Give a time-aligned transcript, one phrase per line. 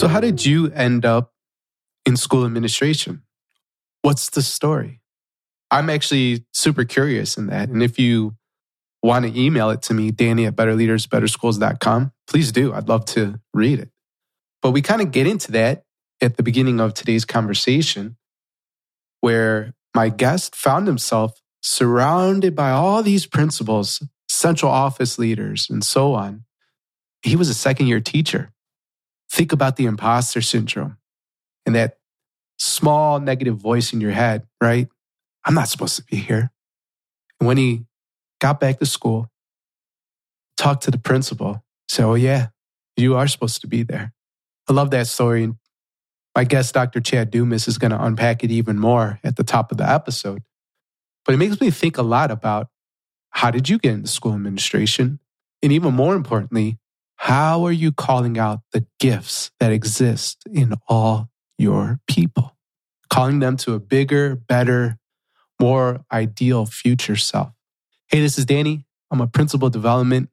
[0.00, 1.34] So, how did you end up
[2.06, 3.20] in school administration?
[4.00, 5.02] What's the story?
[5.70, 7.68] I'm actually super curious in that.
[7.68, 8.34] And if you
[9.02, 12.72] want to email it to me, Danny at betterleadersbetterschools.com, please do.
[12.72, 13.90] I'd love to read it.
[14.62, 15.84] But we kind of get into that
[16.22, 18.16] at the beginning of today's conversation,
[19.20, 26.14] where my guest found himself surrounded by all these principals, central office leaders, and so
[26.14, 26.44] on.
[27.20, 28.54] He was a second year teacher.
[29.30, 30.98] Think about the imposter syndrome
[31.64, 31.98] and that
[32.58, 34.88] small negative voice in your head, right?
[35.44, 36.50] I'm not supposed to be here.
[37.38, 37.84] And when he
[38.40, 39.30] got back to school,
[40.56, 42.48] talked to the principal, said, Oh, yeah,
[42.96, 44.12] you are supposed to be there.
[44.68, 45.44] I love that story.
[45.44, 45.56] And
[46.34, 47.00] my guest, Dr.
[47.00, 50.42] Chad Dumas, is going to unpack it even more at the top of the episode.
[51.24, 52.68] But it makes me think a lot about
[53.30, 55.20] how did you get into school administration?
[55.62, 56.78] And even more importantly,
[57.20, 62.56] how are you calling out the gifts that exist in all your people?
[63.10, 64.96] Calling them to a bigger, better,
[65.60, 67.52] more ideal future self.
[68.06, 68.86] Hey, this is Danny.
[69.10, 70.30] I'm a principal development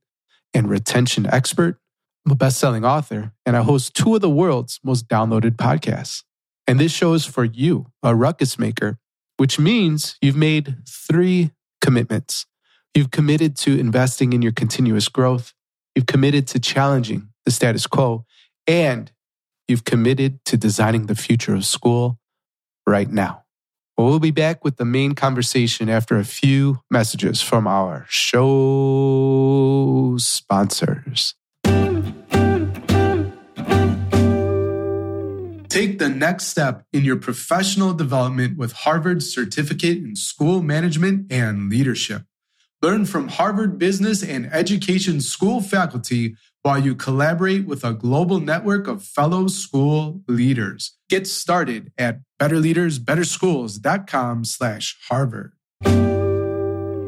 [0.53, 1.77] and retention expert.
[2.25, 6.23] I'm a best selling author, and I host two of the world's most downloaded podcasts.
[6.67, 8.97] And this show is for you, a ruckus maker,
[9.35, 12.45] which means you've made three commitments.
[12.95, 15.53] You've committed to investing in your continuous growth,
[15.97, 18.23] you've committed to challenging the status quo,
[18.67, 19.11] and
[19.67, 22.19] you've committed to designing the future of school
[22.85, 23.41] right now.
[23.97, 28.45] we'll be back with the main conversation after a few messages from our show
[30.19, 31.33] sponsors.
[35.67, 41.71] Take the next step in your professional development with Harvard's certificate in school management and
[41.71, 42.26] leadership.
[42.81, 48.87] Learn from Harvard Business and Education School faculty while you collaborate with a global network
[48.87, 50.95] of fellow school leaders.
[51.09, 55.53] Get started at betterleadersbetterschools.com slash Harvard.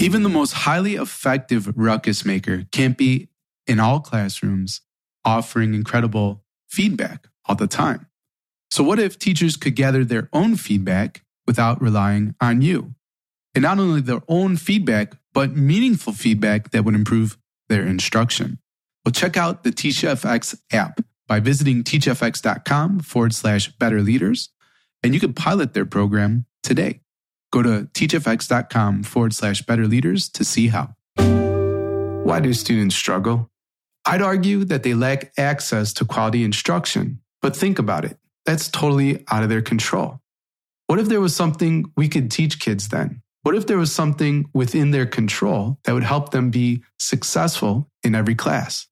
[0.01, 3.29] Even the most highly effective ruckus maker can't be
[3.67, 4.81] in all classrooms
[5.23, 8.07] offering incredible feedback all the time.
[8.71, 12.95] So, what if teachers could gather their own feedback without relying on you?
[13.53, 18.59] And not only their own feedback, but meaningful feedback that would improve their instruction.
[19.05, 24.49] Well, check out the TeachFX app by visiting teachfx.com forward slash better leaders,
[25.03, 27.01] and you can pilot their program today.
[27.51, 30.95] Go to teachfx.com forward slash better leaders to see how.
[31.17, 33.49] Why do students struggle?
[34.05, 37.21] I'd argue that they lack access to quality instruction.
[37.41, 40.19] But think about it that's totally out of their control.
[40.87, 43.21] What if there was something we could teach kids then?
[43.43, 48.13] What if there was something within their control that would help them be successful in
[48.13, 48.87] every class?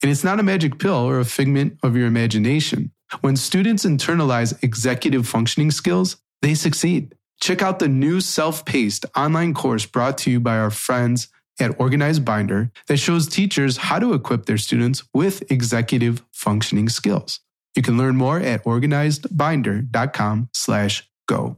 [0.00, 2.92] And it's not a magic pill or a figment of your imagination.
[3.20, 7.14] When students internalize executive functioning skills, they succeed.
[7.40, 11.28] Check out the new self paced online course brought to you by our friends
[11.58, 17.40] at Organized Binder that shows teachers how to equip their students with executive functioning skills.
[17.74, 21.56] You can learn more at organizedbinder.com slash go.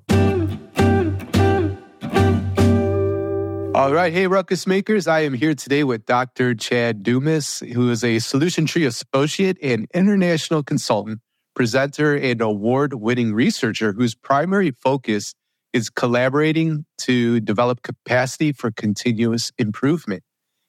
[3.82, 4.12] All right.
[4.12, 5.09] Hey, Ruckus Makers.
[5.09, 6.54] I am here today with Dr.
[6.54, 11.19] Chad Dumas, who is a Solution Tree Associate and International Consultant,
[11.56, 15.34] presenter, and award winning researcher whose primary focus
[15.72, 20.22] is collaborating to develop capacity for continuous improvement.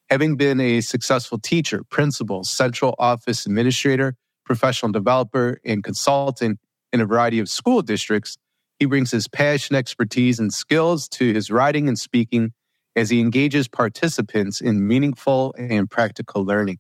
[0.10, 6.58] Having been a successful teacher, principal, central office administrator, professional developer, and consultant
[6.92, 8.38] in a variety of school districts,
[8.80, 12.54] he brings his passion, expertise, and skills to his writing and speaking
[12.96, 16.80] as he engages participants in meaningful and practical learning.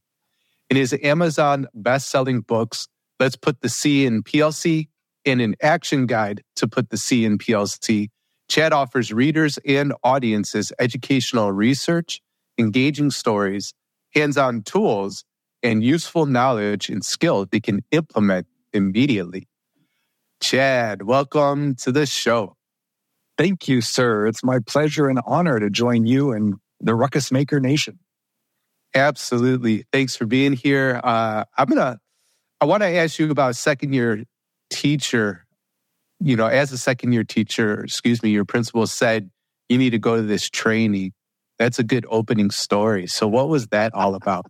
[0.69, 2.88] In his Amazon best-selling books,
[3.19, 4.88] Let's Put the C in PLC
[5.25, 8.09] and an action guide to put the C in PLC,
[8.50, 12.22] Chad offers readers and audiences educational research,
[12.57, 13.74] engaging stories,
[14.13, 15.24] hands-on tools,
[15.62, 19.48] and useful knowledge and skill they can implement immediately.
[20.42, 22.57] Chad, welcome to the show.
[23.38, 24.27] Thank you, sir.
[24.27, 28.00] It's my pleasure and honor to join you and the Ruckus Maker Nation.
[28.94, 29.85] Absolutely.
[29.91, 31.01] Thanks for being here.
[31.03, 31.97] Uh, I'm gonna.
[32.62, 34.24] I want to ask you about second year
[34.69, 35.45] teacher.
[36.19, 39.30] You know, as a second year teacher, excuse me, your principal said
[39.68, 41.12] you need to go to this training.
[41.57, 43.07] That's a good opening story.
[43.07, 44.45] So, what was that all about?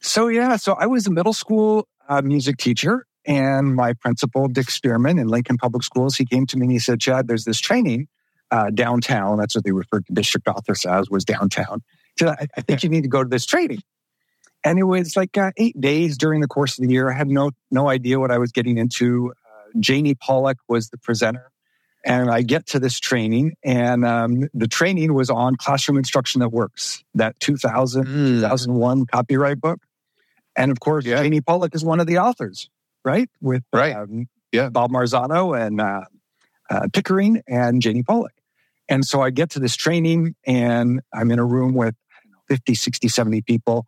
[0.00, 4.70] So, yeah, so I was a middle school uh, music teacher, and my principal, Dick
[4.70, 7.60] Spearman in Lincoln Public Schools, he came to me and he said, Chad, there's this
[7.60, 8.08] training
[8.50, 9.38] uh, downtown.
[9.38, 11.82] That's what they referred to district office as, was downtown.
[12.18, 13.80] So I, I think you need to go to this training.
[14.64, 17.10] and it was like uh, eight days during the course of the year.
[17.10, 19.32] I had no no idea what I was getting into.
[19.32, 21.50] Uh, Janie Pollock was the presenter,
[22.04, 26.50] and I get to this training, and um, the training was on classroom instruction that
[26.50, 27.02] works.
[27.14, 28.40] That 2000 mm.
[28.40, 29.80] 2001 copyright book,
[30.56, 31.22] and of course, yeah.
[31.22, 32.70] Janie Pollock is one of the authors,
[33.04, 33.28] right?
[33.40, 36.04] With right, um, yeah, Bob Marzano and uh,
[36.70, 38.32] uh, Pickering and Janie Pollock.
[38.88, 41.94] And so I get to this training, and I'm in a room with
[42.48, 43.86] 50, 60, 70 people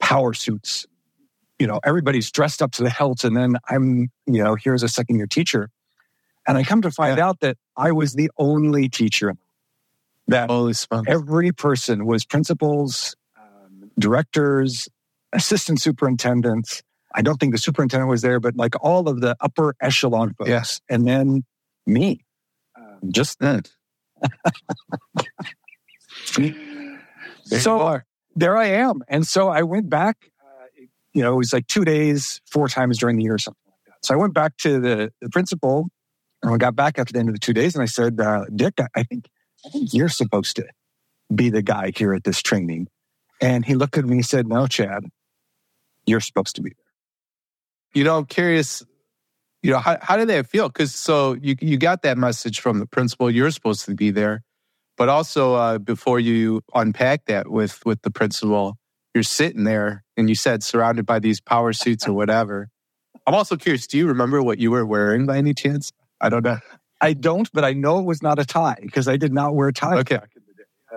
[0.00, 0.86] power suits.
[1.58, 3.22] You know, everybody's dressed up to the hilt.
[3.22, 5.70] And then I'm, you know, here's a second year teacher.
[6.46, 7.28] And I come to find yeah.
[7.28, 9.34] out that I was the only teacher
[10.26, 10.50] that
[11.06, 14.88] every person was principals, um, directors,
[15.32, 16.82] assistant superintendents.
[17.14, 20.50] I don't think the superintendent was there, but like all of the upper echelon folks.
[20.50, 20.80] Yes.
[20.88, 21.44] And then
[21.86, 22.24] me,
[22.76, 23.62] um, just then.
[27.44, 28.00] so
[28.34, 29.02] there I am.
[29.08, 30.66] And so I went back, uh,
[31.12, 33.80] you know, it was like two days, four times during the year or something like
[33.86, 34.06] that.
[34.06, 35.88] So I went back to the, the principal
[36.42, 38.46] and I got back after the end of the two days and I said, uh,
[38.54, 39.28] Dick, I think,
[39.64, 40.66] I think you're supposed to
[41.34, 42.88] be the guy here at this training.
[43.40, 45.04] And he looked at me and said, No, Chad,
[46.06, 46.91] you're supposed to be there.
[47.94, 48.82] You know, I'm curious,
[49.62, 50.68] you know, how, how did that feel?
[50.68, 54.42] Because so you, you got that message from the principal, you're supposed to be there.
[54.96, 58.76] But also, uh, before you unpack that with with the principal,
[59.14, 62.68] you're sitting there and you said surrounded by these power suits or whatever.
[63.26, 63.86] I'm also curious.
[63.86, 65.92] Do you remember what you were wearing by any chance?
[66.20, 66.58] I don't know.
[67.00, 69.68] I don't, but I know it was not a tie because I did not wear
[69.68, 69.96] a tie.
[69.98, 70.18] Okay,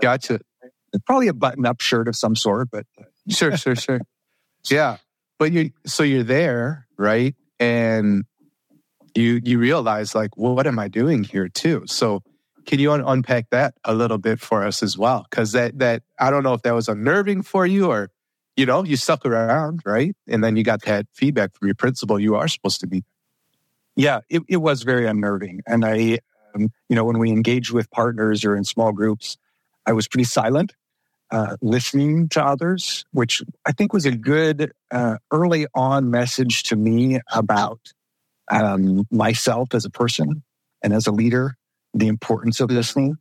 [0.01, 0.39] gotcha.
[0.93, 2.85] It's probably a button-up shirt of some sort, but
[3.29, 4.01] sure, sure, sure.
[4.69, 4.97] yeah,
[5.39, 7.35] but you so you're there, right?
[7.59, 8.25] And
[9.15, 11.83] you you realize like, well, what am I doing here too?
[11.87, 12.21] So
[12.65, 15.25] can you un- unpack that a little bit for us as well?
[15.29, 18.09] Because that that I don't know if that was unnerving for you or
[18.57, 20.15] you know you stuck around, right?
[20.27, 22.19] And then you got that feedback from your principal.
[22.19, 23.03] You are supposed to be.
[23.95, 26.19] Yeah, it, it was very unnerving, and I,
[26.53, 29.37] um, you know, when we engage with partners or in small groups,
[29.85, 30.73] I was pretty silent,
[31.35, 36.77] uh, listening to others, which I think was a good uh, early on message to
[36.77, 37.81] me about
[38.49, 40.43] um, myself as a person
[40.81, 41.57] and as a leader
[41.93, 43.17] the importance of listening.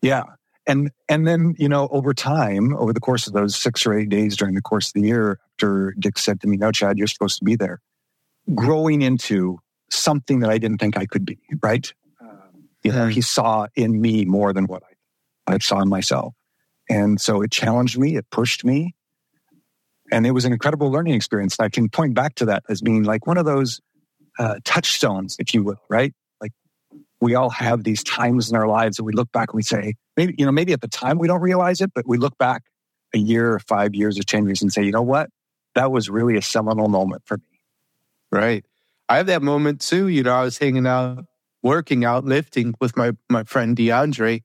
[0.00, 0.22] Yeah.
[0.66, 4.08] And and then, you know, over time, over the course of those six or eight
[4.08, 7.06] days during the course of the year, after Dick said to me, No, Chad, you're
[7.06, 7.82] supposed to be there,
[8.54, 9.58] growing into
[9.90, 11.92] something that I didn't think I could be, right?
[12.18, 14.82] Um, you know, he saw in me more than what
[15.46, 16.32] I, I saw in myself.
[16.92, 18.94] And so it challenged me, it pushed me.
[20.10, 21.56] And it was an incredible learning experience.
[21.58, 23.80] I can point back to that as being like one of those
[24.38, 26.12] uh, touchstones, if you will, right?
[26.38, 26.52] Like
[27.18, 29.94] we all have these times in our lives that we look back and we say,
[30.18, 32.64] maybe, you know, maybe at the time we don't realize it, but we look back
[33.14, 35.30] a year or five years or 10 years and say, you know what?
[35.74, 37.60] That was really a seminal moment for me.
[38.30, 38.66] Right.
[39.08, 40.08] I have that moment too.
[40.08, 41.24] You know, I was hanging out,
[41.62, 44.42] working out, lifting with my, my friend DeAndre,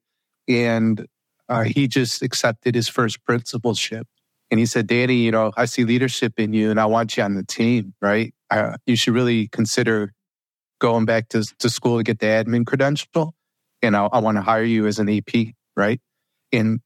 [0.48, 1.06] and
[1.50, 4.08] uh, he just accepted his first principalship.
[4.50, 7.24] And he said, Danny, you know, I see leadership in you and I want you
[7.24, 8.34] on the team, right?
[8.86, 10.14] You should really consider
[10.80, 13.36] going back to, to school to get the admin credential
[13.82, 16.00] and I, I want to hire you as an AP, right?
[16.52, 16.80] And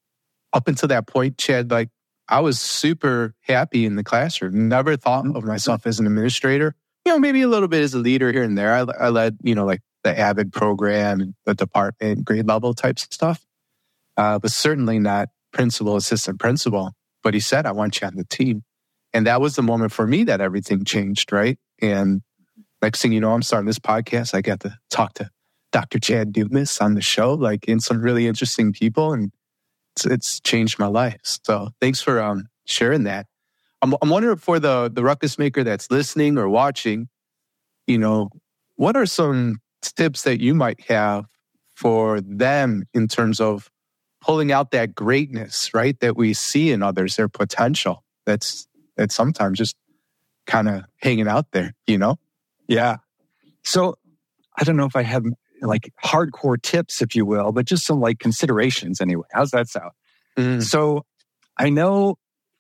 [0.54, 1.90] up until that point, Chad, like
[2.28, 4.68] I was super happy in the classroom.
[4.68, 6.76] Never thought of myself as an administrator.
[7.06, 8.74] You know, maybe a little bit as a leader here and there.
[8.74, 13.14] I, I led, you know, like the AVID program, the department, grade level types of
[13.14, 13.46] stuff,
[14.22, 16.92] uh, but certainly not principal, assistant principal.
[17.24, 18.62] But he said, I want you on the team.
[19.14, 21.58] And that was the moment for me that everything changed, right?
[21.82, 22.22] And
[22.84, 24.36] next thing you know, I'm starting this podcast.
[24.36, 25.32] I got to talk to
[25.72, 26.00] Dr.
[26.00, 29.32] Chad Dumas on the show, like in some really interesting people, and
[29.96, 31.18] it's, it's changed my life.
[31.44, 33.26] So thanks for um, sharing that.
[33.82, 37.10] I'm, I'm wondering for the the ruckus maker that's listening or watching,
[37.88, 38.30] you know,
[38.76, 41.26] what are some tips that you might have
[41.76, 43.72] for them in terms of
[44.22, 46.00] pulling out that greatness, right?
[46.00, 48.04] That we see in others, their potential.
[48.26, 49.76] That's that's sometimes just
[50.46, 52.18] kind of hanging out there, you know.
[52.68, 52.98] Yeah.
[53.64, 53.96] So
[54.58, 55.24] I don't know if I have
[55.62, 59.28] like hardcore tips, if you will, but just some like considerations anyway.
[59.32, 59.92] How's that sound?
[60.38, 60.64] Mm.
[60.64, 61.06] So
[61.58, 62.16] I know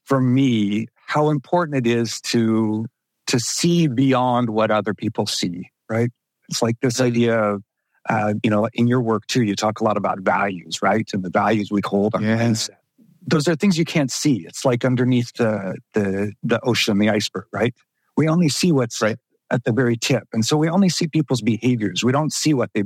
[0.05, 2.85] for me how important it is to
[3.27, 6.09] to see beyond what other people see, right?
[6.49, 7.63] It's like this idea of
[8.09, 11.07] uh, you know, in your work too, you talk a lot about values, right?
[11.13, 12.53] And the values we hold on yeah.
[13.27, 14.45] Those are things you can't see.
[14.47, 17.73] It's like underneath the the the ocean, the iceberg, right?
[18.17, 19.17] We only see what's right
[19.51, 20.23] at the very tip.
[20.33, 22.03] And so we only see people's behaviors.
[22.03, 22.83] We don't see what they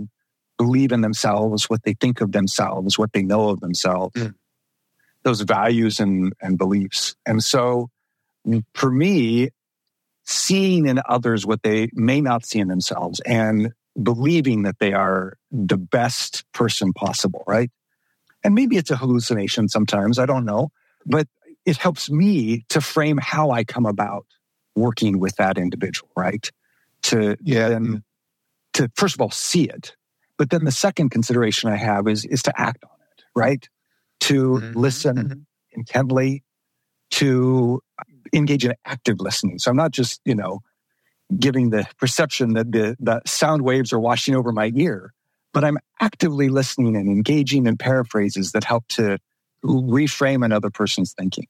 [0.57, 4.33] believe in themselves, what they think of themselves, what they know of themselves, mm.
[5.23, 7.15] those values and, and beliefs.
[7.25, 7.89] And so
[8.73, 9.49] for me,
[10.25, 15.37] seeing in others what they may not see in themselves and believing that they are
[15.51, 17.71] the best person possible, right?
[18.43, 20.69] And maybe it's a hallucination sometimes, I don't know,
[21.05, 21.27] but
[21.65, 24.25] it helps me to frame how I come about
[24.75, 26.49] working with that individual, right?
[27.03, 27.69] To Yeah.
[27.69, 28.03] then
[28.73, 29.95] to first of all see it,
[30.37, 33.67] but then the second consideration I have is is to act on it, right?
[34.21, 34.75] To Mhm.
[34.75, 35.45] listen Mhm.
[35.71, 36.43] intently,
[37.11, 37.81] to
[38.33, 39.59] engage in active listening.
[39.59, 40.61] So I'm not just you know
[41.37, 45.13] giving the perception that the the sound waves are washing over my ear,
[45.53, 49.17] but I'm actively listening and engaging in paraphrases that help to
[49.63, 51.47] reframe another person's thinking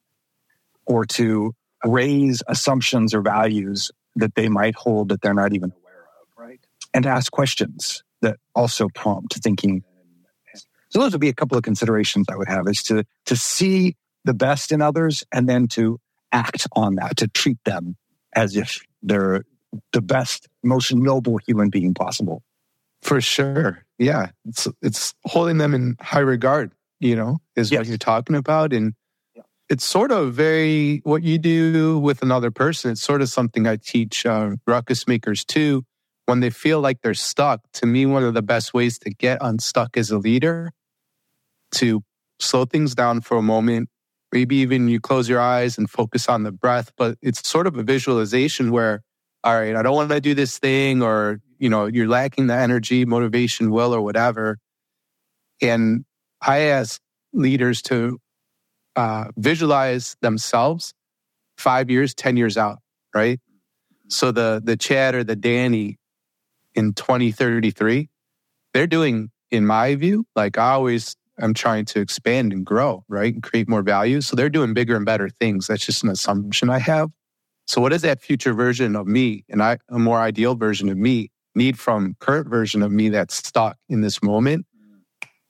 [0.85, 1.53] or to
[1.83, 6.59] raise assumptions or values that they might hold that they're not even aware of, right?
[6.93, 9.83] And ask questions that also prompt thinking.
[10.89, 13.97] So those would be a couple of considerations I would have is to to see
[14.23, 15.99] the best in others and then to
[16.31, 17.97] act on that, to treat them
[18.33, 19.43] as if they're
[19.93, 22.43] the best, most noble human being possible.
[23.01, 23.85] For sure.
[23.99, 24.27] Yeah.
[24.45, 28.73] It's it's holding them in high regard, you know, is what you're talking about.
[28.73, 28.93] And
[29.35, 29.43] Yeah.
[29.69, 32.91] it's sort of very what you do with another person.
[32.91, 35.83] It's sort of something I teach uh, ruckus makers too.
[36.25, 39.37] When they feel like they're stuck, to me, one of the best ways to get
[39.41, 40.71] unstuck as a leader,
[41.73, 42.01] to
[42.39, 43.89] slow things down for a moment.
[44.31, 47.77] Maybe even you close your eyes and focus on the breath, but it's sort of
[47.77, 49.01] a visualization where,
[49.45, 52.55] all right, I don't want to do this thing, or you know, you're lacking the
[52.55, 54.57] energy, motivation, will, or whatever.
[55.61, 56.03] And
[56.41, 56.99] I ask
[57.31, 58.19] leaders to
[58.95, 60.93] uh, visualize themselves
[61.57, 62.79] five years, 10 years out,
[63.13, 63.39] right?
[64.09, 65.97] So the, the Chad or the Danny
[66.73, 68.09] in 2033,
[68.73, 73.33] they're doing, in my view, like I always I'm trying to expand and grow, right?
[73.33, 74.21] And create more value.
[74.21, 75.67] So they're doing bigger and better things.
[75.67, 77.09] That's just an assumption I have.
[77.67, 80.97] So what does that future version of me and I, a more ideal version of
[80.97, 84.65] me need from current version of me that's stuck in this moment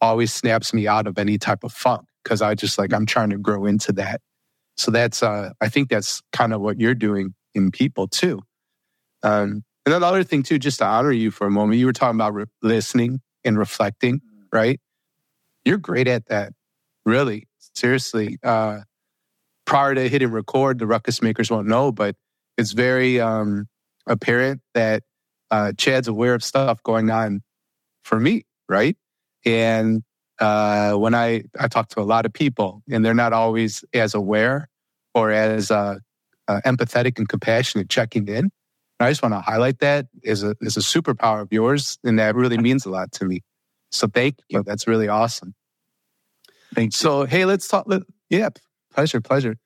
[0.02, 3.30] always snaps me out of any type of funk because I just like I'm trying
[3.32, 4.22] to grow into that.
[4.78, 8.42] So that's uh I think that's kind of what you're doing in people too.
[9.24, 11.86] Um and then the other thing too, just to honor you for a moment, you
[11.86, 14.20] were talking about re- listening and reflecting,
[14.52, 14.80] right?
[15.64, 16.54] You're great at that,
[17.06, 17.48] really.
[17.76, 18.80] Seriously, uh,
[19.66, 22.16] prior to hitting record, the ruckus makers won't know, but
[22.58, 23.68] it's very um,
[24.08, 25.04] apparent that
[25.52, 27.42] uh, Chad's aware of stuff going on
[28.04, 28.98] for me, right?
[29.46, 30.04] And
[30.40, 34.14] uh, when I I talk to a lot of people, and they're not always as
[34.14, 34.70] aware
[35.14, 35.96] or as uh,
[36.48, 38.52] uh, empathetic and compassionate checking in.
[39.00, 42.36] I just want to highlight that as a as a superpower of yours, and that
[42.36, 43.42] really means a lot to me.
[43.92, 44.64] So thank you.
[44.64, 45.54] That's really awesome.
[46.74, 46.96] Thanks.
[46.98, 47.86] So hey, let's talk.
[47.88, 48.50] Let, yeah,
[48.96, 49.58] pleasure, pleasure.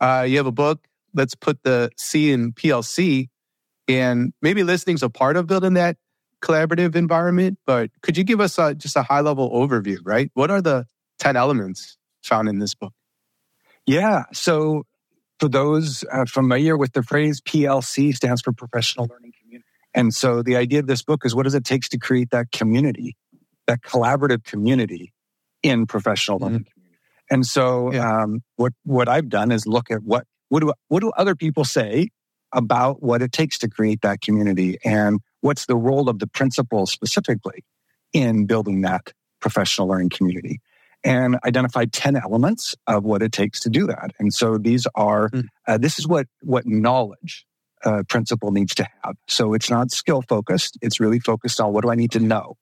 [0.00, 0.86] Uh, you have a book.
[1.14, 3.28] Let's put the C in PLC,
[3.88, 5.96] and maybe listening's a part of building that
[6.42, 7.58] collaborative environment.
[7.66, 9.98] But could you give us a, just a high level overview?
[10.04, 10.86] Right, what are the
[11.18, 12.92] ten elements found in this book?
[13.86, 14.24] Yeah.
[14.32, 14.84] So
[15.38, 19.66] for those uh, familiar with the phrase PLC stands for professional learning community.
[19.94, 22.50] And so the idea of this book is what does it take to create that
[22.52, 23.16] community,
[23.66, 25.12] that collaborative community
[25.62, 26.75] in professional learning community.
[27.30, 28.22] And so Yeah.
[28.22, 31.64] um, what what I've done is look at what what do what do other people
[31.64, 32.08] say
[32.52, 36.86] about what it takes to create that community and what's the role of the principal
[36.86, 37.64] specifically
[38.12, 40.60] in building that professional learning community
[41.04, 44.12] and identified 10 elements of what it takes to do that.
[44.18, 45.44] And so these are, Mm.
[45.68, 47.44] uh, this is what, what knowledge
[47.84, 49.14] uh, principal needs to have.
[49.28, 50.78] So it's not skill focused.
[50.82, 52.56] It's really focused on what do I need to know?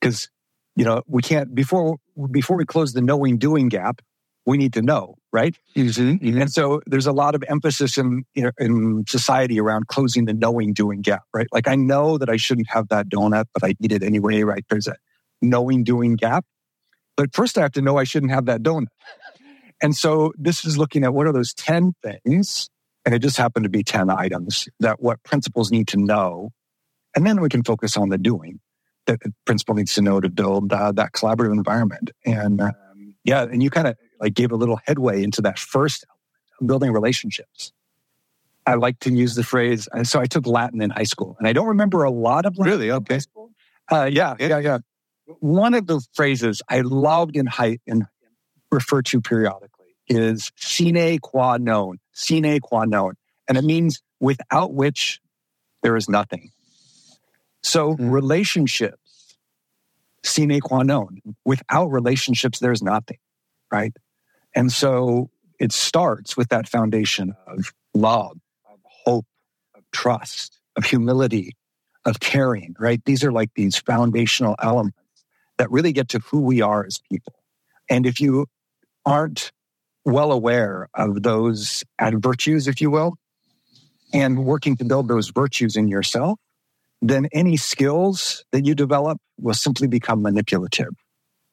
[0.00, 0.28] Because,
[0.76, 1.96] you know, we can't, before,
[2.30, 4.00] before we close the knowing doing gap,
[4.46, 5.56] we need to know, right?
[5.76, 6.40] Mm-hmm.
[6.40, 10.72] And so there's a lot of emphasis in, in in society around closing the knowing
[10.72, 11.46] doing gap, right?
[11.52, 14.64] Like I know that I shouldn't have that donut, but I eat it anyway, right?
[14.68, 14.96] There's a
[15.40, 16.44] knowing doing gap.
[17.16, 18.88] But first I have to know I shouldn't have that donut.
[19.82, 22.68] And so this is looking at what are those 10 things,
[23.04, 26.50] and it just happened to be 10 items that what principals need to know.
[27.16, 28.60] And then we can focus on the doing
[29.06, 32.10] that the principal needs to know to build uh, that collaborative environment.
[32.24, 36.06] And um, yeah, and you kind of like gave a little headway into that first
[36.64, 37.72] building relationships.
[38.66, 39.88] I like to use the phrase.
[39.92, 42.56] uh, So I took Latin in high school, and I don't remember a lot of
[42.56, 42.90] Latin Really?
[42.90, 43.20] Okay.
[43.90, 44.78] Uh, yeah, yeah, yeah.
[45.40, 48.04] One of the phrases I loved in high and
[48.70, 51.98] refer to periodically is sine qua non.
[52.12, 53.14] Sine qua non,
[53.48, 55.20] and it means without which
[55.82, 56.50] there is nothing.
[57.64, 58.12] So Mm.
[58.12, 59.36] relationships,
[60.24, 61.20] sine qua non.
[61.44, 63.18] Without relationships, there's nothing,
[63.72, 63.94] right?
[64.54, 68.38] And so it starts with that foundation of love,
[68.70, 69.26] of hope,
[69.74, 71.56] of trust, of humility,
[72.04, 73.02] of caring, right?
[73.04, 74.98] These are like these foundational elements
[75.58, 77.34] that really get to who we are as people.
[77.90, 78.46] And if you
[79.06, 79.52] aren't
[80.04, 83.14] well aware of those virtues, if you will,
[84.12, 86.38] and working to build those virtues in yourself,
[87.02, 90.94] then any skills that you develop will simply become manipulative,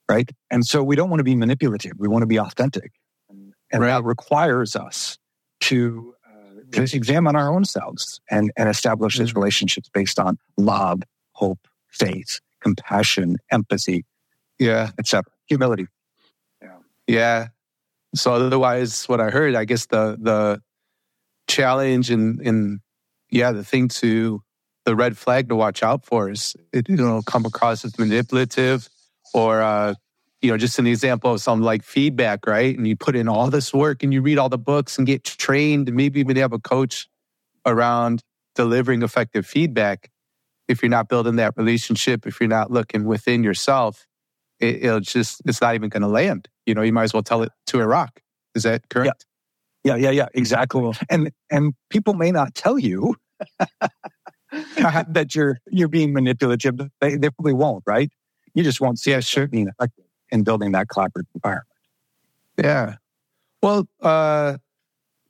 [0.10, 0.30] right?
[0.50, 1.94] And so we don't want to be manipulative.
[1.98, 2.92] We want to be authentic.
[3.30, 3.88] And right.
[3.90, 5.18] that requires us
[5.62, 9.40] to, uh, to examine our own selves and, and establish these mm-hmm.
[9.40, 14.06] relationships based on love, hope, faith, compassion, empathy,
[14.60, 15.24] yeah, etc.
[15.48, 15.88] Humility.
[16.62, 16.78] Yeah.
[17.08, 17.48] Yeah.
[18.14, 20.62] So otherwise, what I heard, I guess the the
[21.48, 22.80] challenge and and
[23.30, 24.42] yeah, the thing to
[24.86, 28.90] the red flag to watch out for is it you know come across as manipulative
[29.34, 29.94] or uh,
[30.42, 32.78] you know just an example of some like feedback, right?
[32.78, 35.24] And you put in all this work and you read all the books and get
[35.24, 37.08] trained, and maybe even have a coach
[37.66, 38.22] around
[38.56, 40.10] delivering effective feedback.
[40.68, 44.08] If you're not building that relationship, if you're not looking within yourself,
[44.60, 46.48] it, will just it's not even going to land.
[46.66, 48.22] You know, you might as well tell it to a rock.
[48.56, 49.26] Is that correct?
[49.84, 50.92] Yeah, yeah, yeah, yeah exactly.
[51.10, 53.16] And and people may not tell you
[55.10, 56.78] that you're you're being manipulative.
[57.00, 58.12] They, they probably won't, right?
[58.54, 59.48] You just won't see yeah, sure.
[59.48, 61.68] being effective in building that collaborative environment.
[62.58, 62.96] Yeah.
[63.62, 64.58] Well, uh,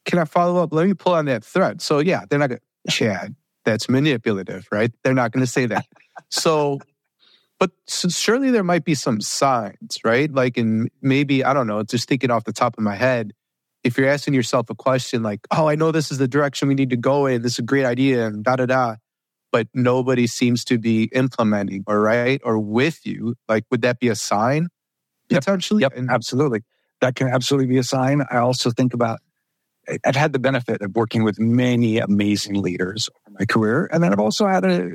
[0.05, 0.73] can I follow up?
[0.73, 1.81] Let me pull on that thread.
[1.81, 4.91] So yeah, they're not going Chad, that's manipulative, right?
[5.03, 5.85] They're not going to say that.
[6.29, 6.79] so
[7.61, 10.33] but surely there might be some signs, right?
[10.33, 13.33] Like, in maybe, I don't know, just thinking off the top of my head,
[13.83, 16.73] if you're asking yourself a question like, oh, I know this is the direction we
[16.73, 18.95] need to go in, this is a great idea, and da da da,
[19.51, 24.07] but nobody seems to be implementing or right or with you, like, would that be
[24.07, 24.69] a sign
[25.29, 25.81] potentially?
[25.81, 26.61] Yep, yep absolutely.
[27.01, 28.23] That can absolutely be a sign.
[28.31, 29.19] I also think about,
[30.05, 33.89] I've had the benefit of working with many amazing leaders over my career.
[33.91, 34.91] And then I've also had a,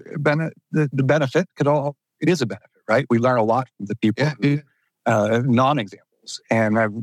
[0.72, 3.06] the, the benefit, could all it is a benefit, right?
[3.10, 4.56] We learn a lot from the people, yeah,
[5.04, 6.94] uh, non-examples, and I've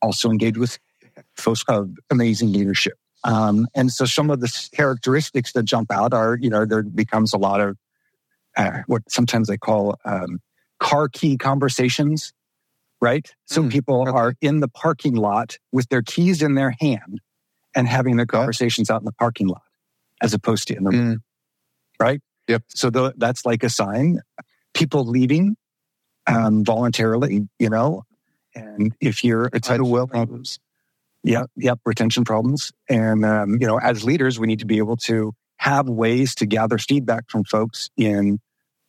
[0.00, 0.78] also engaged with
[1.36, 2.94] folks of amazing leadership.
[3.24, 7.32] Um, and so some of the characteristics that jump out are, you know, there becomes
[7.32, 7.76] a lot of
[8.56, 10.40] uh, what sometimes they call um,
[10.80, 12.32] car key conversations,
[13.00, 13.32] right?
[13.46, 14.10] So mm, people okay.
[14.10, 17.20] are in the parking lot with their keys in their hand
[17.74, 19.62] and having their conversations out in the parking lot
[20.20, 21.20] as opposed to in the room, mm.
[22.00, 22.20] right?
[22.48, 22.64] Yep.
[22.68, 24.20] So the, that's like a sign
[24.74, 25.56] people leaving
[26.26, 28.04] um, voluntarily, you know,
[28.54, 30.58] and if you're a title will problems.
[31.24, 32.72] Yeah, yep, retention problems.
[32.88, 36.46] And, um, you know, as leaders, we need to be able to have ways to
[36.46, 38.40] gather feedback from folks in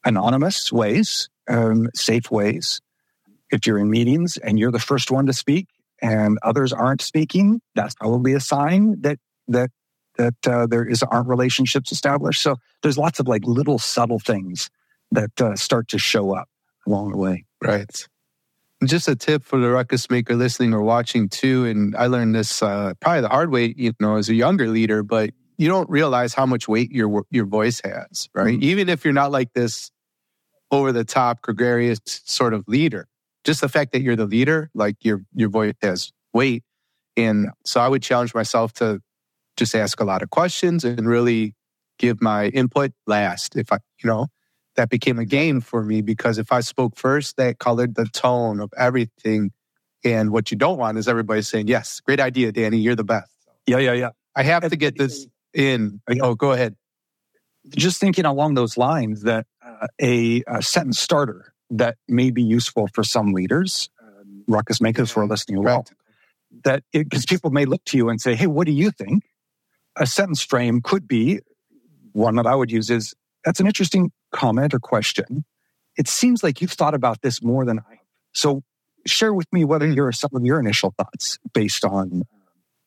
[0.04, 2.82] anonymous ways, um, safe ways.
[3.52, 5.68] If you're in meetings and you're the first one to speak
[6.02, 9.70] and others aren't speaking, that's probably a sign that, that,
[10.18, 12.42] that uh, there is aren't relationships established.
[12.42, 14.72] So there's lots of like little subtle things
[15.12, 16.50] that uh, start to show up
[16.88, 17.46] along the way.
[17.62, 18.08] Right.
[18.86, 21.66] Just a tip for the ruckus maker listening or watching too.
[21.66, 25.04] And I learned this uh, probably the hard way, you know, as a younger leader,
[25.04, 28.56] but you don't realize how much weight your your voice has, right?
[28.56, 28.64] Mm-hmm.
[28.64, 29.92] Even if you're not like this
[30.72, 33.08] over the top gregarious sort of leader,
[33.44, 36.64] just the fact that you're the leader, like your your voice has weight.
[37.16, 39.00] And so I would challenge myself to
[39.58, 41.56] just ask a lot of questions and really
[42.00, 43.56] give my input last.
[43.56, 44.28] If I, you know,
[44.76, 48.60] that became a game for me because if I spoke first, that colored the tone
[48.60, 49.52] of everything.
[50.04, 53.32] And what you don't want is everybody saying, Yes, great idea, Danny, you're the best.
[53.66, 54.10] Yeah, yeah, yeah.
[54.36, 56.02] I have to get this in.
[56.22, 56.76] Oh, go ahead.
[57.70, 62.90] Just thinking along those lines that uh, a, a, sentence starter that may be useful
[62.94, 65.86] for some leaders, um, ruckus makers who are listening well,
[66.66, 69.24] that because people may look to you and say, Hey, what do you think?
[69.96, 71.40] A sentence frame could be
[72.12, 73.14] one that I would use is
[73.46, 75.46] that's an interesting comment or question.
[75.98, 78.00] It seems like you've thought about this more than I.
[78.34, 78.64] So
[79.06, 82.24] share with me whether your some of your initial thoughts based on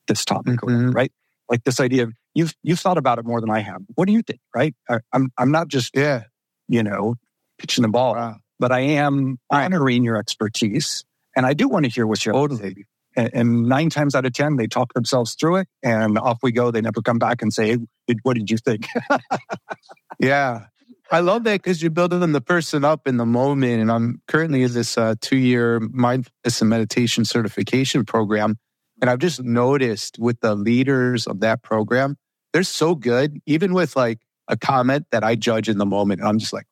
[0.07, 0.91] this topic, mm-hmm.
[0.91, 1.13] right?
[1.49, 3.83] Like this idea of you've you've thought about it more than I have.
[3.95, 4.41] What do you think?
[4.55, 4.75] Right?
[4.89, 6.25] I, I'm I'm not just yeah,
[6.69, 7.15] you know,
[7.59, 8.37] pitching the ball, wow.
[8.59, 11.05] but I am honoring your expertise,
[11.37, 12.87] and I do want to hear what you're totally.
[13.17, 16.53] And, and nine times out of ten, they talk themselves through it, and off we
[16.53, 16.71] go.
[16.71, 17.79] They never come back and say,
[18.23, 18.87] "What did you think?"
[20.19, 20.67] yeah,
[21.11, 23.81] I love that because you're building the person up in the moment.
[23.81, 28.57] And I'm currently in this uh, two year mindfulness and meditation certification program.
[29.01, 32.17] And I've just noticed with the leaders of that program,
[32.53, 36.23] they're so good, even with like a comment that I judge in the moment.
[36.23, 36.67] I'm just like.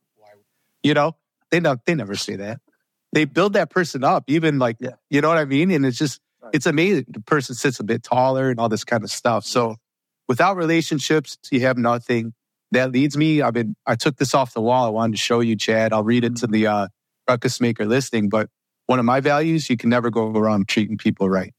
[0.82, 1.16] You know,
[1.50, 2.60] they, don't, they never say that.
[3.12, 4.96] They build that person up, even like, yeah.
[5.08, 5.70] you know what I mean?
[5.70, 6.20] And it's just,
[6.52, 7.06] it's amazing.
[7.08, 9.46] The person sits a bit taller and all this kind of stuff.
[9.46, 9.76] So
[10.28, 12.34] without relationships, you have nothing.
[12.74, 13.42] That leads me.
[13.42, 14.86] I've been, I took this off the wall.
[14.86, 15.92] I wanted to show you, Chad.
[15.92, 16.88] I'll read it to the uh,
[17.28, 18.28] ruckus maker listing.
[18.28, 18.50] But
[18.86, 21.54] one of my values, you can never go wrong treating people right.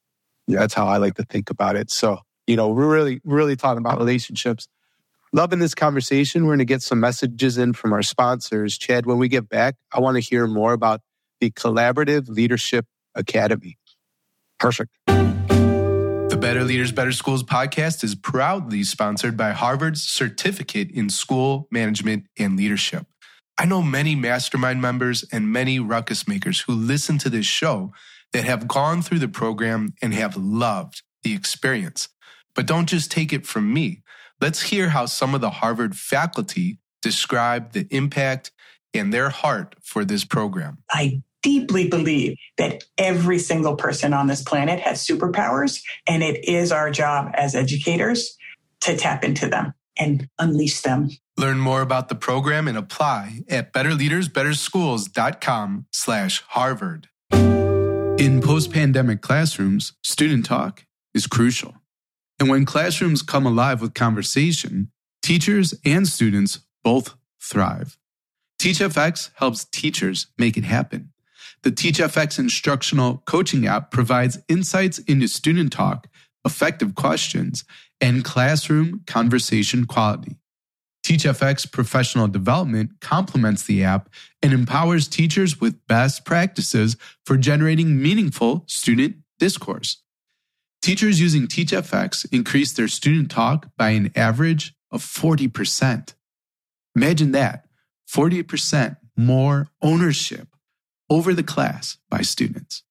[0.47, 0.59] Yeah.
[0.59, 1.89] That's how I like to think about it.
[1.89, 4.67] So, you know, we're really, really talking about relationships.
[5.33, 6.43] Loving this conversation.
[6.43, 8.77] We're going to get some messages in from our sponsors.
[8.77, 11.01] Chad, when we get back, I want to hear more about
[11.41, 13.77] the Collaborative Leadership Academy.
[14.59, 14.91] Perfect.
[16.45, 22.55] Better Leaders, Better Schools podcast is proudly sponsored by Harvard's Certificate in School Management and
[22.55, 23.07] Leadership.
[23.57, 27.93] I know many mastermind members and many ruckus makers who listen to this show
[28.31, 32.09] that have gone through the program and have loved the experience.
[32.53, 34.03] But don't just take it from me.
[34.39, 38.51] Let's hear how some of the Harvard faculty describe the impact
[38.93, 40.77] and their heart for this program.
[40.91, 46.71] I deeply believe that every single person on this planet has superpowers, and it is
[46.71, 48.35] our job as educators
[48.81, 51.11] to tap into them and unleash them.
[51.37, 57.09] Learn more about the program and apply at betterleadersbetterschools.com slash Harvard.
[57.31, 61.75] In post-pandemic classrooms, student talk is crucial.
[62.39, 64.89] And when classrooms come alive with conversation,
[65.21, 67.99] teachers and students both thrive.
[68.59, 71.11] TeachFX helps teachers make it happen.
[71.65, 76.05] The TeachFX instructional coaching app provides insights into student talk,
[76.45, 77.63] effective questions,
[77.99, 80.35] and classroom conversation quality.
[81.03, 84.09] TeachFX professional development complements the app
[84.43, 90.03] and empowers teachers with best practices for generating meaningful student discourse.
[90.83, 96.13] Teachers using TeachFX increase their student talk by an average of 40%.
[96.95, 97.65] Imagine that
[98.07, 100.54] 40% more ownership
[101.09, 102.83] over the class by students.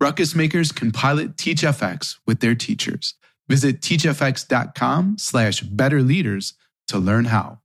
[0.00, 3.14] Ruckus makers can pilot TeachFX with their teachers.
[3.48, 6.54] Visit teachfx.com slash better leaders
[6.86, 7.60] to learn how.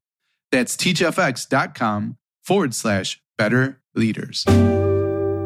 [0.52, 4.46] That's teachfx.com forward slash better leaders.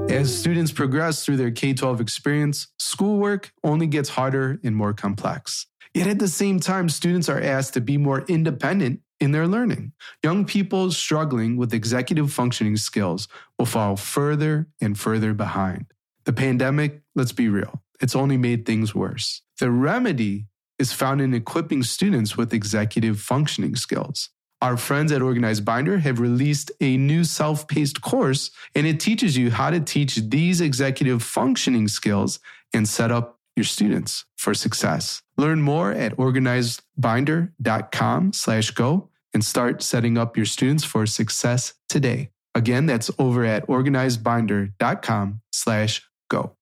[0.10, 5.68] As students progress through their K 12 experience, schoolwork only gets harder and more complex.
[5.94, 9.94] Yet at the same time, students are asked to be more independent in their learning.
[10.24, 13.28] Young people struggling with executive functioning skills
[13.58, 15.88] will fall further and further behind.
[16.26, 19.42] The pandemic, let's be real, it's only made things worse.
[19.60, 24.30] The remedy is found in equipping students with executive functioning skills.
[24.62, 29.38] Our friends at Organized Binder have released a new self paced course, and it teaches
[29.38, 32.40] you how to teach these executive functioning skills
[32.74, 35.22] and set up your students for success.
[35.38, 42.32] Learn more at organizedbinder.com slash go and start setting up your students for success today.
[42.56, 46.56] Again, that's over at organizedbinder.com slash go.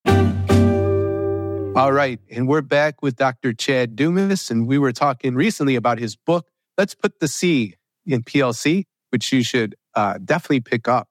[1.75, 2.19] All right.
[2.31, 3.53] And we're back with Dr.
[3.53, 4.51] Chad Dumas.
[4.51, 9.33] And we were talking recently about his book, Let's Put the C in PLC, which
[9.33, 11.09] you should uh, definitely pick up.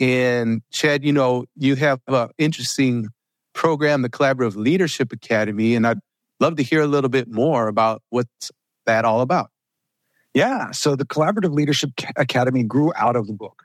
[0.00, 3.08] And Chad, you know, you have an interesting
[3.54, 5.74] program, the Collaborative Leadership Academy.
[5.74, 5.98] And I'd
[6.40, 8.50] love to hear a little bit more about what's
[8.86, 9.50] that all about.
[10.34, 10.70] Yeah.
[10.72, 13.64] So the Collaborative Leadership Academy grew out of the book.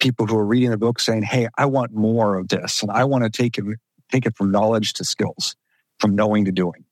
[0.00, 3.04] People who are reading the book saying, Hey, I want more of this and I
[3.04, 3.64] want to take it,
[4.10, 5.56] take it from knowledge to skills,
[5.98, 6.84] from knowing to doing.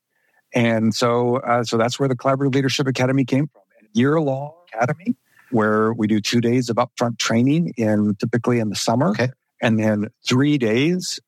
[0.53, 3.61] And so, uh, so that's where the Collaborative Leadership Academy came from.
[3.93, 5.15] Year long academy
[5.51, 9.09] where we do two days of upfront training in typically in the summer.
[9.09, 9.29] Okay.
[9.61, 11.19] And then three days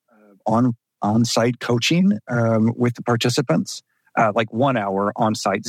[0.45, 3.81] on on site coaching um, with the participants.
[4.17, 5.65] Uh, like one hour on site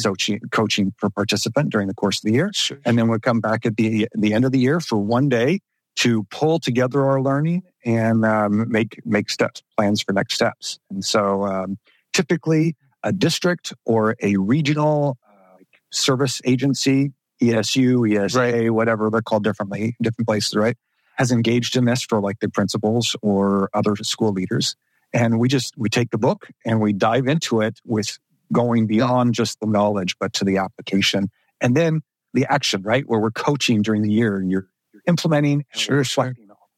[0.52, 2.48] coaching, per participant during the course of the year.
[2.54, 2.78] Sure.
[2.84, 5.58] And then we'll come back at the, the end of the year for one day
[5.96, 10.78] to pull together our learning and um, make, make steps, plans for next steps.
[10.90, 11.78] And so um,
[12.12, 15.56] typically a district or a regional uh,
[15.90, 17.10] service agency,
[17.42, 18.70] ESU, ESA, right.
[18.70, 20.76] whatever they're called differently, different places, right?
[21.16, 24.76] Has engaged in this for like the principals or other school leaders
[25.12, 28.18] and we just we take the book and we dive into it with
[28.52, 31.30] going beyond just the knowledge but to the application.
[31.60, 32.02] And then
[32.34, 33.04] the action right?
[33.06, 36.34] Where we're coaching during the year and you're, you're implementing and sure, sure.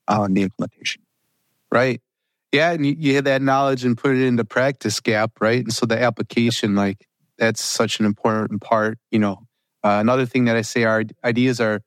[0.07, 1.03] on the implementation.
[1.71, 2.01] Right.
[2.53, 5.63] Yeah and you, you had that knowledge and put it into practice gap right?
[5.63, 9.45] And so the application like that's such an important part you know.
[9.85, 11.81] Uh, another thing that i say our ideas are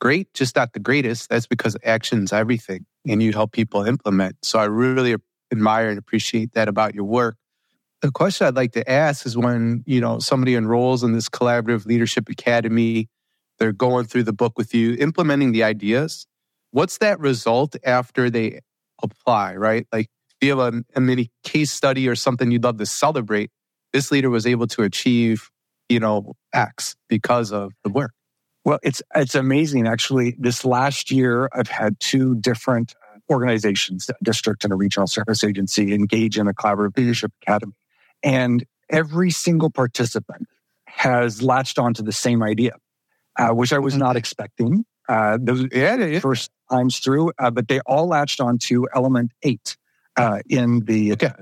[0.00, 1.28] great just not the greatest.
[1.28, 4.36] That's because action's everything and you help people implement.
[4.42, 5.16] So i really
[5.52, 7.36] admire and appreciate that about your work.
[8.00, 11.86] The question I'd like to ask is when, you know, somebody enrolls in this collaborative
[11.86, 13.08] leadership academy,
[13.58, 16.26] they're going through the book with you, implementing the ideas.
[16.72, 18.60] What's that result after they
[19.02, 19.86] apply, right?
[19.92, 20.08] Like
[20.40, 23.50] Do you have a, a mini case study or something you'd love to celebrate?
[23.92, 25.50] This leader was able to achieve,
[25.88, 28.12] you know, X because of the work.
[28.64, 30.36] Well, it's it's amazing actually.
[30.38, 32.94] This last year, I've had two different
[33.32, 37.72] organizations, district and a regional service agency, engage in a collaborative leadership academy,
[38.22, 40.46] and every single participant
[40.86, 42.76] has latched onto the same idea,
[43.38, 44.84] uh, which I was not expecting.
[45.08, 46.20] Uh, those yeah, yeah.
[46.20, 49.76] first times through, uh, but they all latched onto element eight
[50.16, 51.12] uh, in the.
[51.12, 51.32] Okay.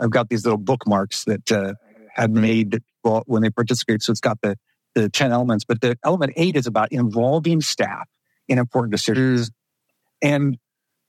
[0.00, 1.74] I've got these little bookmarks that uh,
[2.14, 4.02] had made well, when they participate.
[4.02, 4.56] So it's got the
[4.94, 8.08] the 10 elements, but the element eight is about involving staff
[8.48, 9.50] in important decisions.
[9.50, 9.52] Mm.
[10.22, 10.58] And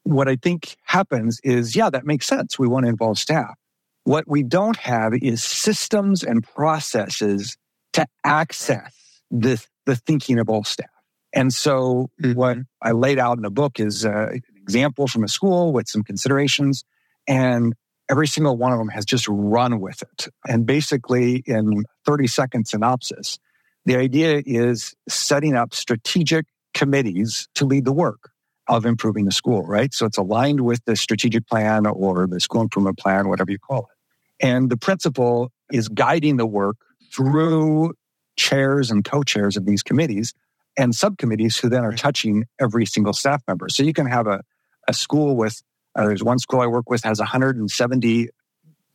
[0.03, 2.57] what I think happens is, yeah, that makes sense.
[2.57, 3.55] We want to involve staff.
[4.03, 7.57] What we don't have is systems and processes
[7.93, 10.89] to access the, the thinking of all staff.
[11.33, 12.35] And so mm.
[12.35, 15.87] what I laid out in the book is uh, an example from a school with
[15.87, 16.83] some considerations.
[17.27, 17.75] And
[18.09, 20.27] every single one of them has just run with it.
[20.47, 23.37] And basically, in 30 second synopsis,
[23.85, 28.31] the idea is setting up strategic committees to lead the work
[28.69, 29.93] of improving the school, right?
[29.93, 33.89] So it's aligned with the strategic plan or the school improvement plan, whatever you call
[33.91, 34.45] it.
[34.45, 36.77] And the principal is guiding the work
[37.13, 37.93] through
[38.37, 40.33] chairs and co-chairs of these committees
[40.77, 43.67] and subcommittees who then are touching every single staff member.
[43.67, 44.41] So you can have a,
[44.87, 45.61] a school with,
[45.95, 48.29] uh, there's one school I work with has 170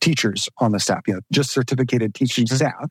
[0.00, 2.56] teachers on the staff, you know, just certificated teaching mm-hmm.
[2.56, 2.88] staff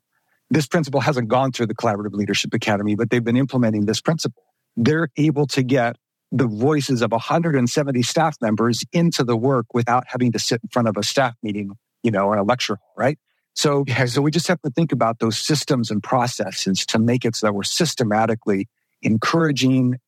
[0.53, 4.43] this principle hasn't gone through the Collaborative Leadership Academy, but they've been implementing this principle.
[4.77, 5.95] They're able to get
[6.33, 10.87] the voices of 170 staff members into the work without having to sit in front
[10.87, 13.19] of a staff meeting, you know, or a lecture hall, right?
[13.53, 17.23] So, yeah, so we just have to think about those systems and processes to make
[17.23, 18.67] it so that we're systematically
[19.03, 19.99] encouraging,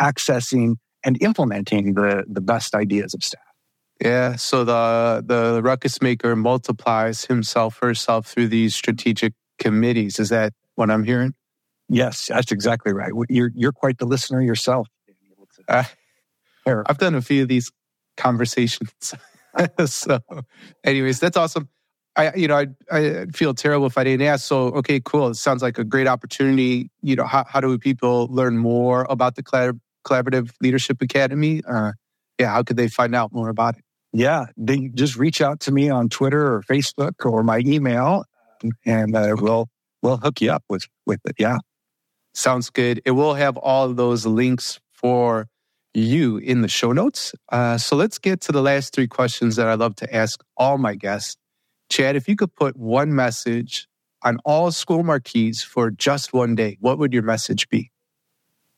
[0.00, 3.42] accessing, and implementing the, the best ideas of staff.
[4.00, 10.18] Yeah, so the the ruckus maker multiplies himself herself through these strategic committees.
[10.18, 11.34] Is that what I'm hearing?
[11.88, 13.12] Yes, that's exactly right.
[13.28, 14.88] You're you're quite the listener yourself.
[15.68, 15.84] Uh,
[16.66, 17.70] I've done a few of these
[18.16, 19.14] conversations.
[19.86, 20.18] so,
[20.84, 21.68] anyways, that's awesome.
[22.16, 24.44] I, you know, I, I feel terrible if I didn't ask.
[24.46, 25.28] So, okay, cool.
[25.28, 26.90] It sounds like a great opportunity.
[27.02, 29.42] You know, how, how do people learn more about the
[30.06, 31.62] Collaborative Leadership Academy?
[31.68, 31.92] Uh,
[32.38, 33.84] yeah, how could they find out more about it?
[34.12, 38.24] Yeah, they just reach out to me on Twitter or Facebook or my email,
[38.86, 39.68] and uh, we'll
[40.02, 41.34] we'll hook you up with with it.
[41.36, 41.58] Yeah,
[42.32, 43.02] sounds good.
[43.04, 45.48] It will have all of those links for
[45.94, 47.34] you in the show notes.
[47.50, 50.76] Uh, so let's get to the last three questions that I love to ask all
[50.78, 51.36] my guests.
[51.88, 53.86] Chad, if you could put one message
[54.22, 57.90] on all school marquees for just one day, what would your message be?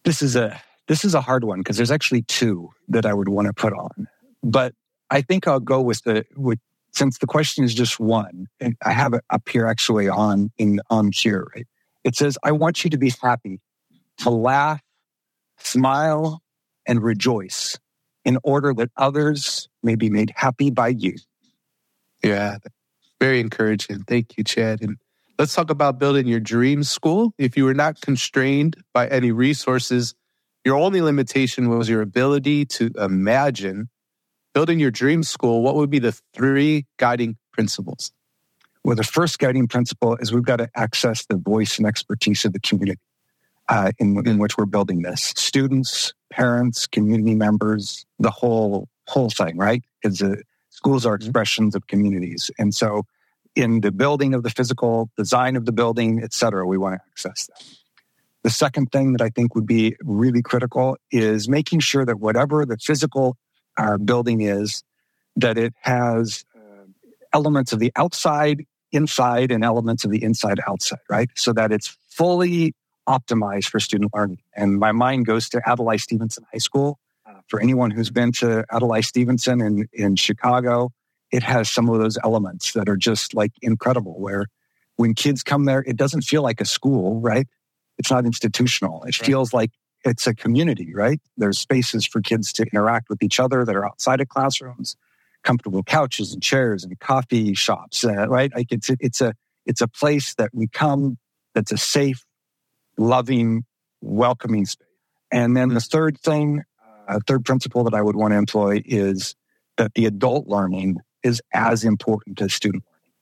[0.04, 3.28] This is a this is a hard one because there's actually two that I would
[3.28, 4.06] want to put on.
[4.42, 4.74] But
[5.10, 6.58] I think I'll go with the with
[6.92, 10.80] since the question is just one, and I have it up here actually on in
[10.90, 11.66] on here, right?
[12.04, 13.60] It says, I want you to be happy,
[14.18, 14.80] to laugh,
[15.58, 16.40] smile,
[16.86, 17.78] and rejoice
[18.24, 21.14] in order that others may be made happy by you.
[22.22, 22.58] Yeah,
[23.20, 24.02] very encouraging.
[24.02, 24.82] Thank you, Chad.
[24.82, 24.96] And
[25.38, 27.32] let's talk about building your dream school.
[27.38, 30.14] If you were not constrained by any resources,
[30.64, 33.88] your only limitation was your ability to imagine
[34.54, 38.10] building your dream school, what would be the three guiding principles?
[38.82, 42.54] Well, the first guiding principle is we've got to access the voice and expertise of
[42.54, 43.00] the community
[43.68, 45.32] uh, in, in which we're building this.
[45.36, 49.82] Students, parents, community members, the whole whole thing, right?
[50.02, 51.26] Because the schools are mm-hmm.
[51.26, 53.04] expressions of communities, and so
[53.54, 57.00] in the building of the physical design of the building, et cetera, we want to
[57.10, 57.64] access that.
[58.42, 62.64] The second thing that I think would be really critical is making sure that whatever
[62.66, 63.36] the physical
[63.76, 64.84] our building is
[65.36, 66.84] that it has uh,
[67.32, 71.28] elements of the outside inside and elements of the inside outside, right?
[71.34, 72.74] So that it's fully
[73.08, 74.38] optimized for student learning.
[74.54, 76.98] And my mind goes to Adlai Stevenson High School.
[77.24, 80.90] Uh, for anyone who's been to Adlai Stevenson in, in Chicago,
[81.32, 84.46] it has some of those elements that are just like incredible, where
[84.96, 87.46] when kids come there, it doesn't feel like a school, right?
[87.98, 89.02] It's not institutional.
[89.04, 89.26] It right.
[89.26, 89.70] feels like
[90.04, 91.20] it's a community, right?
[91.36, 94.96] There's spaces for kids to interact with each other that are outside of classrooms,
[95.42, 98.54] comfortable couches and chairs and coffee shops, uh, right?
[98.54, 101.18] Like it's it's a it's a place that we come
[101.54, 102.24] that's a safe,
[102.96, 103.64] loving,
[104.00, 104.86] welcoming space.
[105.32, 106.62] And then the third thing,
[107.08, 109.34] uh, third principle that I would want to employ is
[109.76, 113.12] that the adult learning is as important as student learning.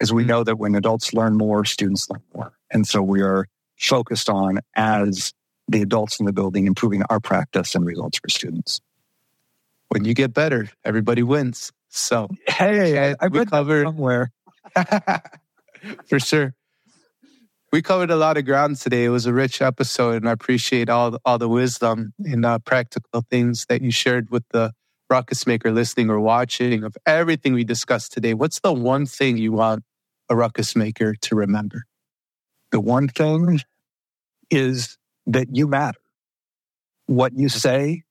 [0.00, 0.30] As we mm-hmm.
[0.30, 2.52] know that when adults learn more, students learn more.
[2.70, 5.32] And so we are focused on as
[5.68, 8.80] the adults in the building, improving our practice and results for students.
[9.88, 11.72] When you get better, everybody wins.
[11.88, 14.30] So hey, I we read covered somewhere.
[16.06, 16.54] for sure.
[17.72, 19.04] We covered a lot of ground today.
[19.04, 22.58] It was a rich episode, and I appreciate all the, all the wisdom and uh,
[22.58, 24.72] practical things that you shared with the
[25.08, 28.34] ruckus maker listening or watching of everything we discussed today.
[28.34, 29.84] What's the one thing you want
[30.28, 31.84] a ruckus maker to remember?
[32.72, 33.60] The one thing
[34.50, 36.00] is that you matter.
[37.06, 38.02] What you say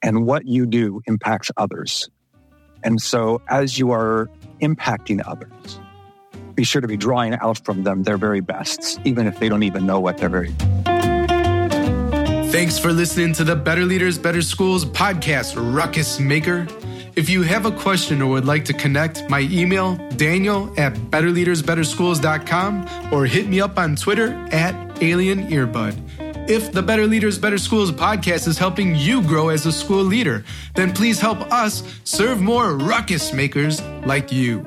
[0.00, 2.08] and what you do impacts others.
[2.84, 5.80] And so as you are impacting others,
[6.54, 9.62] be sure to be drawing out from them their very best, even if they don't
[9.62, 10.52] even know what they're very.
[12.52, 16.66] Thanks for listening to the Better Leaders, Better Schools podcast, Ruckus Maker.
[17.16, 23.12] If you have a question or would like to connect, my email, daniel at betterleadersbetterschools.com
[23.12, 25.96] or hit me up on Twitter at Alien Earbud.
[26.48, 30.44] If the Better Leaders, Better Schools podcast is helping you grow as a school leader,
[30.74, 34.66] then please help us serve more ruckus makers like you.